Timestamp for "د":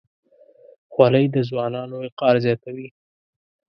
1.35-1.37